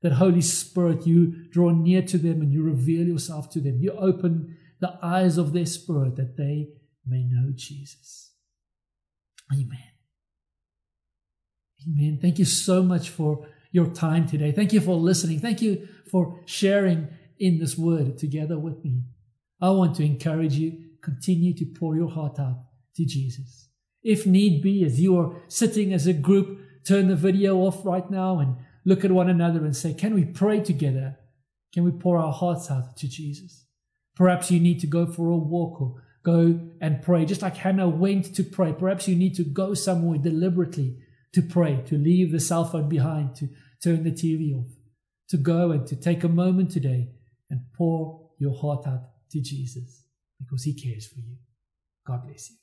That 0.02 0.14
Holy 0.14 0.42
Spirit, 0.42 1.08
you 1.08 1.50
draw 1.50 1.70
near 1.72 2.02
to 2.02 2.18
them 2.18 2.42
and 2.42 2.52
you 2.52 2.62
reveal 2.62 3.08
yourself 3.08 3.50
to 3.52 3.62
them. 3.62 3.78
You 3.80 3.94
open 3.94 4.58
the 4.84 5.00
eyes 5.02 5.38
of 5.38 5.54
their 5.54 5.66
spirit 5.66 6.18
that 6.18 6.36
they 6.36 6.68
may 7.08 7.24
know 7.24 7.52
Jesus. 7.56 8.34
Amen. 9.50 9.94
Amen. 11.88 12.20
Thank 12.22 12.38
you 12.38 12.44
so 12.44 12.84
much 12.84 13.08
for 13.10 13.48
your 13.72 13.88
time 13.88 14.28
today. 14.28 14.52
Thank 14.52 14.74
you 14.74 14.82
for 14.82 14.96
listening. 14.96 15.40
Thank 15.40 15.62
you 15.62 15.88
for 16.12 16.42
sharing 16.46 17.08
in 17.40 17.60
this 17.60 17.78
word 17.78 18.18
together 18.18 18.60
with 18.60 18.84
me. 18.84 19.04
I 19.62 19.70
want 19.70 19.96
to 19.96 20.04
encourage 20.04 20.56
you, 20.56 20.78
continue 21.02 21.54
to 21.56 21.66
pour 21.66 21.96
your 21.96 22.10
heart 22.10 22.38
out 22.38 22.66
to 22.98 23.06
Jesus. 23.06 23.70
If 24.02 24.26
need 24.26 24.62
be, 24.62 24.84
as 24.84 25.00
you 25.00 25.18
are 25.18 25.34
sitting 25.48 25.94
as 25.94 26.08
a 26.08 26.14
group, 26.14 26.60
turn 26.86 27.08
the 27.08 27.16
video 27.16 27.60
off 27.60 27.86
right 27.86 28.12
now 28.12 28.40
and 28.40 28.58
look 28.84 29.06
at 29.06 29.14
one 29.14 29.30
another 29.30 29.64
and 29.64 29.76
say, 29.76 29.94
Can 29.94 30.14
we 30.14 30.26
pray 30.26 30.60
together? 30.60 31.18
Can 31.74 31.86
we 31.86 31.92
pour 31.92 32.18
our 32.18 32.34
hearts 32.34 32.70
out 32.70 32.98
to 32.98 33.08
Jesus? 33.08 33.63
Perhaps 34.16 34.52
you 34.52 34.60
need 34.60 34.80
to 34.82 34.88
go 34.88 35.06
for 35.06 35.30
a 35.30 35.38
walk 35.38 35.82
or 35.82 36.04
go 36.24 36.60
and 36.80 37.02
pray, 37.02 37.26
just 37.26 37.42
like 37.42 37.58
Hannah 37.58 37.90
went 37.90 38.36
to 38.36 38.44
pray. 38.44 38.74
Perhaps 38.74 39.08
you 39.08 39.16
need 39.16 39.36
to 39.36 39.44
go 39.44 39.74
somewhere 39.74 40.18
deliberately 40.18 40.98
to 41.34 41.42
pray, 41.42 41.82
to 41.88 41.98
leave 41.98 42.32
the 42.32 42.40
cell 42.40 42.66
phone 42.66 42.88
behind, 42.88 43.36
to 43.36 43.50
turn 43.84 44.04
the 44.04 44.12
TV 44.12 44.58
off, 44.58 44.72
to 45.30 45.38
go 45.38 45.72
and 45.72 45.86
to 45.88 45.96
take 45.96 46.24
a 46.24 46.30
moment 46.30 46.72
today 46.72 47.10
and 47.50 47.62
pour 47.76 48.32
your 48.40 48.56
heart 48.56 48.88
out 48.88 49.02
to 49.32 49.42
Jesus 49.42 50.06
because 50.40 50.64
He 50.64 50.74
cares 50.74 51.08
for 51.08 51.20
you. 51.20 51.38
God 52.06 52.26
bless 52.26 52.50
you. 52.50 52.63